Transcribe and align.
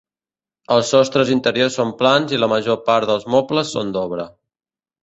Els 0.75 0.93
sostres 0.93 1.33
interiors 1.35 1.77
són 1.81 1.91
plans 2.01 2.35
i 2.35 2.41
la 2.45 2.51
major 2.55 2.81
part 2.89 3.13
dels 3.13 3.31
mobles 3.37 3.79
són 3.79 3.97
d'obra. 3.99 4.29